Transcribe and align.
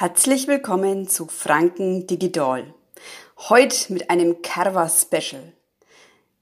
Herzlich 0.00 0.46
willkommen 0.46 1.08
zu 1.08 1.26
Franken 1.26 2.06
Digital. 2.06 2.72
Heute 3.36 3.92
mit 3.92 4.10
einem 4.10 4.42
Carva 4.42 4.88
Special. 4.88 5.52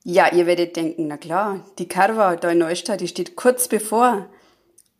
Ja, 0.04 0.30
ihr 0.30 0.44
werdet 0.44 0.76
denken, 0.76 1.06
na 1.06 1.16
klar, 1.16 1.64
die 1.78 1.88
Carva 1.88 2.36
da 2.36 2.50
in 2.50 2.58
Neustadt, 2.58 3.00
die 3.00 3.08
steht 3.08 3.34
kurz 3.34 3.66
bevor. 3.68 4.26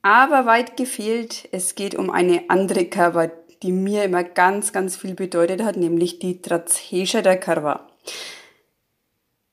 Aber 0.01 0.47
weit 0.47 0.79
gefehlt, 0.79 1.47
es 1.53 1.75
geht 1.75 1.97
um 1.97 2.09
eine 2.09 2.45
andere 2.49 2.87
Carva, 2.87 3.31
die 3.63 3.73
mir 3.73 4.05
immer 4.05 4.25
ganz, 4.25 4.73
ganz 4.73 4.97
viel 4.97 5.15
bedeutet 5.15 5.63
hat, 5.63 5.77
nämlich 5.77 6.19
die 6.19 6.41
Trazhescher 6.41 7.21
der 7.21 7.37
Carva. 7.37 7.87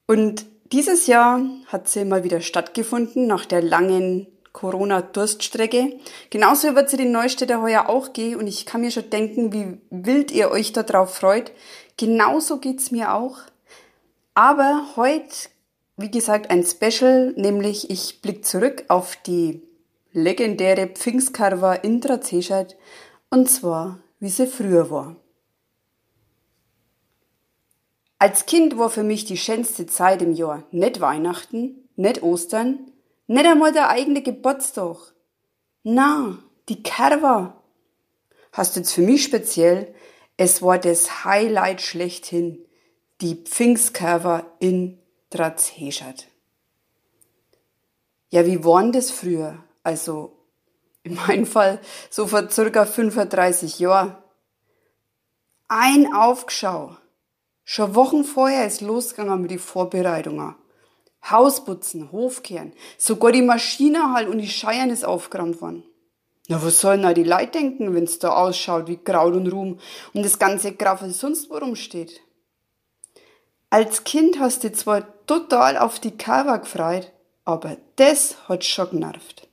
Und 0.07 0.45
dieses 0.71 1.07
Jahr 1.07 1.41
hat 1.67 1.89
sie 1.89 2.05
mal 2.05 2.23
wieder 2.23 2.39
stattgefunden, 2.39 3.27
nach 3.27 3.43
der 3.43 3.63
langen 3.63 4.27
Corona-Durststrecke. 4.53 5.99
Genauso 6.29 6.75
wird 6.75 6.89
sie 6.89 6.97
den 6.97 7.11
Neustädter 7.11 7.61
heuer 7.61 7.89
auch 7.89 8.13
gehen 8.13 8.39
und 8.39 8.47
ich 8.47 8.65
kann 8.65 8.81
mir 8.81 8.91
schon 8.91 9.09
denken, 9.09 9.51
wie 9.51 9.79
wild 9.89 10.31
ihr 10.31 10.51
euch 10.51 10.71
darauf 10.71 11.15
freut. 11.15 11.51
Genauso 11.97 12.59
geht's 12.59 12.91
mir 12.91 13.13
auch. 13.13 13.39
Aber 14.35 14.85
heute, 14.95 15.49
wie 15.97 16.09
gesagt, 16.09 16.49
ein 16.49 16.63
Special, 16.63 17.33
nämlich 17.35 17.89
ich 17.89 18.21
blick 18.21 18.45
zurück 18.45 18.85
auf 18.87 19.15
die 19.17 19.61
legendäre 20.11 20.87
Pfingstkarwa 20.87 21.73
in 21.73 21.99
Trazeschat 21.99 22.75
und 23.29 23.49
zwar, 23.49 23.99
wie 24.19 24.29
sie 24.29 24.47
früher 24.47 24.89
war. 24.89 25.15
Als 28.19 28.45
Kind 28.45 28.77
war 28.77 28.89
für 28.89 29.03
mich 29.03 29.25
die 29.25 29.37
schönste 29.37 29.85
Zeit 29.85 30.21
im 30.21 30.31
Jahr 30.31 30.63
nicht 30.71 31.01
Weihnachten, 31.01 31.89
nicht 31.95 32.23
Ostern, 32.23 32.92
nicht 33.33 33.47
einmal 33.47 33.71
der 33.71 33.89
eigene 33.89 34.21
Geburtstag. 34.21 34.97
Na, 35.81 36.37
die 36.69 36.83
Kerwa. 36.83 37.61
Hast 38.51 38.75
du 38.75 38.81
jetzt 38.81 38.93
für 38.93 39.01
mich 39.01 39.23
speziell, 39.23 39.93
es 40.37 40.61
war 40.61 40.77
das 40.77 41.25
Highlight 41.25 41.81
schlechthin, 41.81 42.63
die 43.21 43.35
Pfingstkerwa 43.35 44.45
in 44.59 44.99
Drazheschat. 45.31 46.27
Ja, 48.29 48.45
wie 48.45 48.63
waren 48.63 48.91
das 48.91 49.09
früher? 49.09 49.63
Also, 49.81 50.37
in 51.01 51.15
meinem 51.15 51.47
Fall 51.47 51.79
so 52.11 52.27
vor 52.27 52.49
circa 52.51 52.85
35 52.85 53.79
Jahren. 53.79 54.15
Ein 55.67 56.13
Aufgeschau. 56.13 56.97
Schon 57.63 57.95
Wochen 57.95 58.23
vorher 58.25 58.67
ist 58.67 58.81
losgegangen 58.81 59.41
mit 59.41 59.49
den 59.49 59.59
Vorbereitungen. 59.59 60.55
Hausputzen, 61.29 62.11
Hofkehren, 62.11 62.73
sogar 62.97 63.31
die 63.31 63.41
Maschine 63.41 64.13
halt 64.13 64.27
und 64.27 64.39
die 64.39 64.49
Scheiern 64.49 64.89
ist 64.89 65.05
aufgeräumt 65.05 65.61
worden. 65.61 65.83
Na, 66.49 66.61
was 66.61 66.81
sollen 66.81 67.03
da 67.03 67.13
die 67.13 67.23
Leute 67.23 67.59
denken, 67.59 67.95
wenn's 67.95 68.19
da 68.19 68.33
ausschaut 68.33 68.87
wie 68.87 68.97
Kraut 68.97 69.33
und 69.33 69.47
Ruhm 69.47 69.79
und 70.13 70.23
das 70.23 70.39
ganze 70.39 70.73
Graffel 70.73 71.11
sonst 71.11 71.49
wo 71.49 71.55
rumsteht? 71.55 72.19
Als 73.69 74.03
Kind 74.03 74.39
hast 74.39 74.63
du 74.63 74.71
zwar 74.73 75.25
total 75.25 75.77
auf 75.77 75.99
die 75.99 76.17
Kava 76.17 76.57
gefreut, 76.57 77.11
aber 77.45 77.77
das 77.95 78.49
hat 78.49 78.65
schon 78.65 78.91
genervt. 78.91 79.47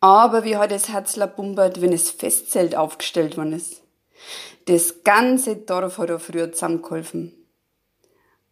Aber 0.00 0.44
wie 0.44 0.56
hat 0.56 0.72
es 0.72 0.88
Herzler 0.88 1.26
bumbert, 1.26 1.80
wenn 1.80 1.92
es 1.92 2.10
Festzelt 2.10 2.74
aufgestellt 2.74 3.36
worden 3.36 3.52
ist? 3.52 3.82
Das 4.64 5.02
ganze 5.04 5.56
Dorf 5.56 5.98
hat 5.98 6.10
da 6.10 6.18
früher 6.18 6.52
zusammengeholfen 6.52 7.37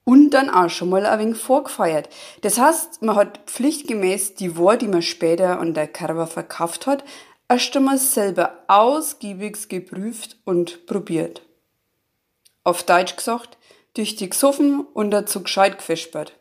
und 0.08 0.30
dann 0.30 0.48
auch 0.48 0.70
schon 0.70 0.88
mal 0.88 1.04
ein 1.04 1.18
wenig 1.18 1.36
vorgefeiert. 1.36 2.08
Das 2.42 2.58
heißt, 2.58 3.02
man 3.02 3.16
hat 3.16 3.40
pflichtgemäß 3.46 4.36
die 4.36 4.56
Ware, 4.56 4.78
die 4.78 4.86
man 4.86 5.02
später 5.02 5.58
an 5.58 5.74
der 5.74 5.88
Carver 5.88 6.28
verkauft 6.28 6.86
hat, 6.86 7.04
erst 7.48 7.76
einmal 7.76 7.98
selber 7.98 8.52
ausgiebig 8.68 9.68
geprüft 9.68 10.36
und 10.44 10.86
probiert. 10.86 11.42
Auf 12.62 12.84
Deutsch 12.84 13.16
gesagt, 13.16 13.58
tüchtig 13.94 14.30
gesoffen 14.30 14.86
und 14.94 15.10
dazu 15.10 15.42
gescheit 15.42 15.78
gefespert. 15.78 16.38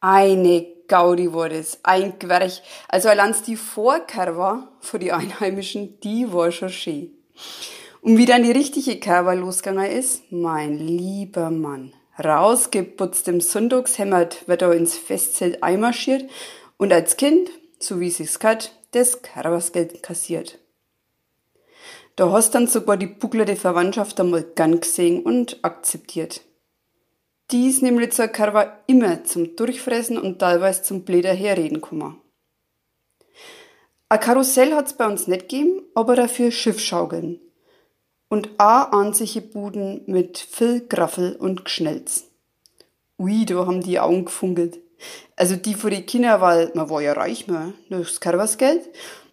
Eine 0.00 0.66
Gaudi 0.88 1.32
war 1.32 1.48
das, 1.48 1.78
ein 1.84 2.18
Gwerch. 2.18 2.60
Also 2.88 3.08
allein 3.08 3.34
die 3.46 3.56
Vorkerwa 3.56 4.68
für 4.80 4.98
die 4.98 5.12
Einheimischen, 5.12 6.00
die 6.00 6.32
war 6.32 6.50
schon 6.50 6.70
schön. 6.70 7.12
Und 8.00 8.18
wie 8.18 8.26
dann 8.26 8.42
die 8.42 8.50
richtige 8.50 8.98
Kerwa 8.98 9.32
losgegangen 9.32 9.90
ist, 9.90 10.30
mein 10.30 10.76
lieber 10.76 11.50
Mann, 11.50 11.92
rausgeputzt 12.22 13.28
im 13.28 13.40
Sonntagshemmert 13.40 14.46
wird 14.48 14.62
er 14.62 14.72
ins 14.72 14.96
Festzelt 14.96 15.62
einmarschiert 15.62 16.30
und 16.76 16.92
als 16.92 17.16
Kind, 17.16 17.50
so 17.78 18.00
wie 18.00 18.10
sich's 18.10 18.38
gehört, 18.38 18.72
das 18.92 19.22
Karabasgeld 19.22 20.02
kassiert. 20.02 20.58
Da 22.16 22.30
hast 22.30 22.54
dann 22.54 22.68
sogar 22.68 22.96
die 22.96 23.08
bucklerte 23.08 23.56
Verwandtschaft 23.56 24.20
einmal 24.20 24.44
gern 24.44 24.80
gesehen 24.80 25.22
und 25.22 25.58
akzeptiert. 25.62 26.42
Die 27.50 27.68
ist 27.68 27.82
nämlich 27.82 28.12
zur 28.12 28.28
Karwa 28.28 28.78
immer 28.86 29.24
zum 29.24 29.56
Durchfressen 29.56 30.16
und 30.16 30.38
teilweise 30.38 30.82
zum 30.82 31.04
Bläder 31.04 31.34
herreden 31.34 31.80
gekommen. 31.80 32.20
Ein 34.08 34.20
Karussell 34.20 34.74
hat's 34.74 34.96
bei 34.96 35.06
uns 35.06 35.26
nicht 35.26 35.48
gegeben, 35.48 35.82
aber 35.94 36.14
dafür 36.14 36.52
Schiffschaukeln 36.52 37.40
und 38.34 38.50
a 38.58 38.82
ansiche 38.82 39.40
Buden 39.40 40.02
mit 40.06 40.38
viel 40.38 40.84
Graffel 40.88 41.36
und 41.36 41.64
Gschnelz. 41.64 42.24
Ui, 43.16 43.46
da 43.46 43.64
haben 43.64 43.80
die 43.80 44.00
Augen 44.00 44.24
gefunkelt. 44.24 44.80
Also 45.36 45.54
die 45.54 45.74
vor 45.74 45.90
die 45.90 46.02
Kinder, 46.02 46.40
weil 46.40 46.72
man 46.74 46.90
war 46.90 47.00
ja 47.00 47.12
reich, 47.12 47.46
man, 47.46 47.74
das 47.90 48.18
Karwasgeld. 48.18 48.88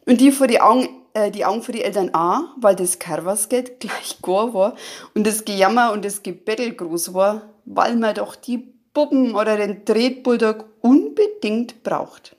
Und 0.06 0.22
die 0.22 0.32
vor 0.32 0.46
die 0.46 0.62
Augen, 0.62 0.88
äh, 1.16 1.32
die 1.32 1.46
Augen 1.46 1.64
für 1.64 1.72
die 1.72 1.82
Eltern 1.84 2.12
a, 2.14 2.54
weil 2.62 2.76
das 2.76 3.00
Karwasgeld 3.00 3.80
gleich 3.80 4.22
gar 4.22 4.54
war 4.54 4.76
und 5.16 5.26
das 5.26 5.46
Gejammer 5.46 5.94
und 5.94 6.06
das 6.06 6.22
Gebettel 6.22 6.72
groß 6.76 7.16
war, 7.16 7.50
weil 7.66 7.96
man 7.96 8.14
doch 8.14 8.36
die 8.36 8.72
Puppen 8.94 9.34
oder 9.34 9.58
den 9.58 9.84
Tretbulldog 9.84 10.66
unbedingt 10.82 11.82
braucht. 11.82 12.36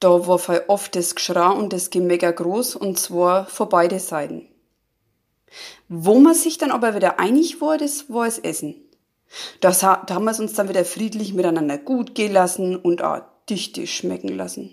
Da 0.00 0.26
war 0.26 0.38
voll 0.38 0.62
oft 0.68 0.94
das 0.94 1.14
Geschrei 1.14 1.48
und 1.50 1.72
das 1.72 1.90
Gemecker 1.90 2.32
groß 2.32 2.76
und 2.76 2.98
zwar 2.98 3.46
vor 3.46 3.68
beide 3.68 3.98
Seiten. 3.98 4.48
Wo 5.88 6.18
man 6.18 6.34
sich 6.34 6.58
dann 6.58 6.70
aber 6.70 6.94
wieder 6.94 7.18
einig 7.18 7.60
war, 7.60 7.78
das 7.78 8.10
war 8.10 8.26
das 8.26 8.38
Essen. 8.38 8.74
Das, 9.60 9.80
da 9.80 10.06
haben 10.10 10.24
wir 10.24 10.30
es 10.30 10.40
uns 10.40 10.52
dann 10.52 10.68
wieder 10.68 10.84
friedlich 10.84 11.34
miteinander 11.34 11.78
gut 11.78 12.14
gehen 12.14 12.32
lassen 12.32 12.76
und 12.76 13.02
auch 13.02 13.22
dichte 13.48 13.86
schmecken 13.86 14.36
lassen. 14.36 14.70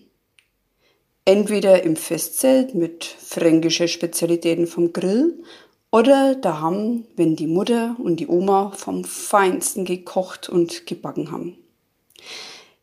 Entweder 1.26 1.84
im 1.84 1.96
Festzelt 1.96 2.76
mit 2.76 3.06
fränkischer 3.06 3.88
Spezialitäten 3.88 4.68
vom 4.68 4.92
Grill 4.92 5.42
oder 5.90 6.36
daheim, 6.36 7.06
wenn 7.16 7.36
die 7.36 7.48
Mutter 7.48 7.96
und 7.98 8.20
die 8.20 8.28
Oma 8.28 8.72
vom 8.76 9.06
Feinsten 9.06 9.86
gekocht 9.86 10.50
und 10.50 10.86
gebacken 10.86 11.32
haben. 11.32 11.58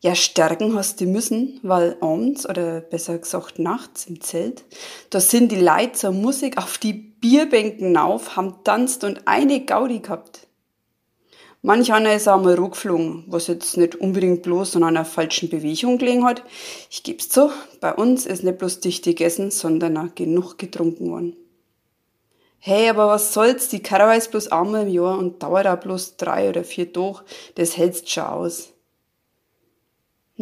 Ja, 0.02 0.14
stärken 0.14 0.74
hast 0.74 1.02
du 1.02 1.04
müssen, 1.04 1.60
weil 1.62 1.98
abends 2.00 2.48
oder 2.48 2.80
besser 2.80 3.18
gesagt 3.18 3.58
nachts 3.58 4.06
im 4.06 4.22
Zelt, 4.22 4.64
da 5.10 5.20
sind 5.20 5.52
die 5.52 5.60
Leute 5.60 5.92
zur 5.92 6.12
Musik 6.12 6.56
auf 6.56 6.78
die 6.78 6.94
Bierbänken 6.94 7.94
auf, 7.98 8.34
haben 8.34 8.64
tanzt 8.64 9.04
und 9.04 9.28
eine 9.28 9.60
Gaudi 9.60 9.98
gehabt. 9.98 10.46
Manch 11.60 11.92
einer 11.92 12.14
ist 12.14 12.26
auch 12.26 12.40
mal 12.40 12.54
ruckflogen, 12.54 13.24
was 13.26 13.46
jetzt 13.46 13.76
nicht 13.76 13.94
unbedingt 13.94 14.42
bloß 14.42 14.76
an 14.76 14.84
einer 14.84 15.04
falschen 15.04 15.50
Bewegung 15.50 15.98
gelegen 15.98 16.24
hat. 16.24 16.42
Ich 16.90 17.02
geb's 17.02 17.28
zu, 17.28 17.50
bei 17.82 17.92
uns 17.92 18.24
ist 18.24 18.42
nicht 18.42 18.56
bloß 18.56 18.80
dicht 18.80 19.04
gegessen, 19.04 19.50
sondern 19.50 19.98
auch 19.98 20.14
genug 20.14 20.56
getrunken 20.56 21.10
worden. 21.10 21.36
Hey, 22.58 22.88
aber 22.88 23.08
was 23.08 23.34
soll's, 23.34 23.68
die 23.68 23.82
Karawa 23.82 24.14
ist 24.14 24.30
bloß 24.30 24.48
einmal 24.48 24.86
im 24.86 24.94
Jahr 24.94 25.18
und 25.18 25.42
dauert 25.42 25.66
auch 25.66 25.76
bloß 25.76 26.16
drei 26.16 26.48
oder 26.48 26.64
vier 26.64 26.90
Tage, 26.90 27.20
das 27.56 27.76
hältst 27.76 28.08
schon 28.08 28.24
aus. 28.24 28.72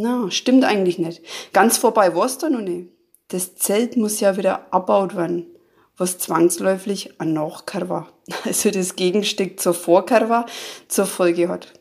Na, 0.01 0.31
stimmt 0.31 0.63
eigentlich 0.63 1.01
nicht. 1.01 1.23
Ganz 1.53 1.77
vorbei 1.77 2.15
war's 2.15 2.39
da 2.39 2.49
noch 2.49 2.61
nicht. 2.61 2.89
Das 3.27 3.57
Zelt 3.57 3.97
muss 3.97 4.21
ja 4.21 4.37
wieder 4.37 4.73
abbaut 4.73 5.17
werden, 5.17 5.47
was 5.97 6.19
zwangsläufig 6.19 7.21
ein 7.21 7.33
Nachkarwa, 7.33 8.09
also 8.45 8.71
das 8.71 8.95
Gegenstück 8.95 9.59
zur 9.59 9.75
Vorkarwa, 9.75 10.47
zur 10.87 11.06
Folge 11.06 11.49
hat. 11.49 11.73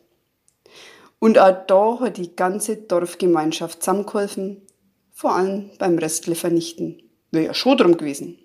Und 1.19 1.37
auch 1.37 1.67
da 1.67 1.99
hat 1.99 2.17
die 2.17 2.35
ganze 2.35 2.77
Dorfgemeinschaft 2.77 3.83
zusammengeholfen, 3.83 4.63
vor 5.11 5.35
allem 5.35 5.69
beim 5.77 5.99
Restle 5.99 6.33
vernichten. 6.33 7.03
Wäre 7.29 7.45
ja 7.45 7.53
schon 7.53 7.77
drum 7.77 7.97
gewesen. 7.97 8.39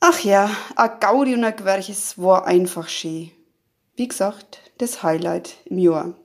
Ach 0.00 0.18
ja, 0.24 0.50
a 0.74 0.88
Gaudi 0.88 1.34
und 1.34 1.44
a 1.44 1.52
Gwerches 1.52 2.18
war 2.18 2.44
einfach 2.44 2.88
schön. 2.88 3.30
Wie 3.94 4.08
gesagt, 4.08 4.58
das 4.78 5.04
Highlight 5.04 5.58
im 5.66 5.78
Jahr. 5.78 6.16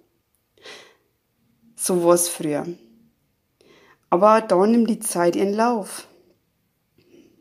So 1.85 2.01
war 2.05 2.13
es 2.13 2.29
früher. 2.29 2.65
Aber 4.09 4.39
da 4.39 4.65
nimmt 4.65 4.89
die 4.89 5.01
Zeit 5.01 5.35
ihren 5.35 5.53
Lauf. 5.53 6.07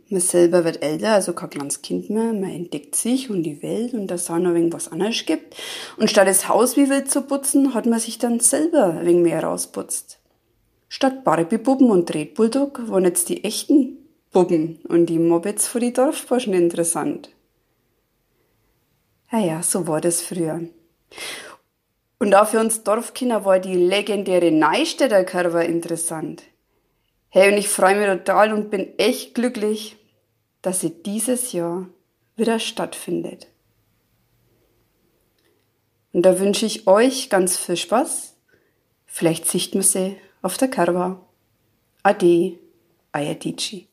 Man 0.08 0.20
selber 0.20 0.64
wird 0.64 0.82
älter, 0.82 1.12
also 1.12 1.32
kein 1.32 1.50
kleines 1.50 1.80
Kind 1.80 2.10
mehr. 2.10 2.32
Man 2.32 2.50
entdeckt 2.50 2.96
sich 2.96 3.30
und 3.30 3.44
die 3.44 3.62
Welt 3.62 3.94
und 3.94 4.08
dass 4.08 4.22
es 4.22 4.30
auch 4.30 4.40
noch 4.40 4.50
irgendwas 4.50 4.90
anderes 4.90 5.26
gibt. 5.26 5.54
Und 5.96 6.10
statt 6.10 6.26
das 6.26 6.48
Haus 6.48 6.76
wie 6.76 6.90
wild 6.90 7.08
zu 7.08 7.22
putzen, 7.22 7.72
hat 7.72 7.86
man 7.86 8.00
sich 8.00 8.18
dann 8.18 8.40
selber 8.40 8.94
ein 8.94 9.06
wenig 9.06 9.22
mehr 9.22 9.44
rausputzt. 9.44 10.18
Statt 10.88 11.22
Barbie-Puppen 11.22 11.88
und 11.88 12.12
Red 12.12 12.34
Bulldog 12.34 12.88
waren 12.88 13.04
jetzt 13.04 13.28
die 13.28 13.44
echten 13.44 13.98
Puppen 14.32 14.80
und 14.88 15.06
die 15.06 15.20
Mopeds 15.20 15.68
für 15.68 15.78
die 15.78 15.92
Dorfburschen 15.92 16.52
interessant. 16.52 17.30
Ja, 19.30 19.38
ja, 19.38 19.62
so 19.62 19.86
war 19.86 20.00
das 20.00 20.20
früher. 20.20 20.62
Und 22.22 22.36
auch 22.36 22.46
für 22.46 22.60
uns 22.60 22.84
Dorfkinder 22.84 23.44
war 23.44 23.58
die 23.58 23.74
legendäre 23.74 24.52
Neustädter 24.52 25.24
Curve 25.24 25.64
interessant. 25.64 26.44
Hey, 27.30 27.50
und 27.50 27.58
ich 27.58 27.68
freue 27.68 27.96
mich 27.96 28.06
total 28.06 28.52
und 28.52 28.70
bin 28.70 28.96
echt 28.96 29.34
glücklich, 29.34 29.96
dass 30.60 30.82
sie 30.82 31.02
dieses 31.02 31.50
Jahr 31.50 31.88
wieder 32.36 32.60
stattfindet. 32.60 33.48
Und 36.12 36.22
da 36.22 36.38
wünsche 36.38 36.64
ich 36.64 36.86
euch 36.86 37.28
ganz 37.28 37.56
viel 37.56 37.76
Spaß. 37.76 38.36
Vielleicht 39.04 39.48
sichten 39.48 39.78
wir 39.78 39.82
sie 39.82 40.16
auf 40.42 40.56
der 40.56 40.68
Karwa. 40.68 41.26
Ade, 42.04 42.56
euer 43.12 43.34
Dici. 43.34 43.88